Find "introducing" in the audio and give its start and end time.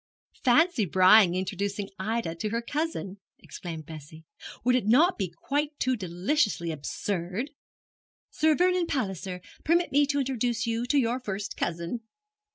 1.35-1.91